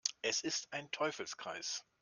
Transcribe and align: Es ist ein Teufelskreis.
Es 0.23 0.41
ist 0.41 0.73
ein 0.73 0.89
Teufelskreis. 0.89 1.85